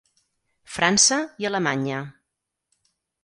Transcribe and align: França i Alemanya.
França 0.77 1.19
i 1.45 1.49
Alemanya. 1.51 2.01